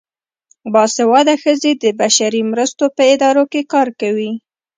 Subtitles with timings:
[0.73, 4.31] باسواده ښځې د بشري مرستو په ادارو کې کار کوي.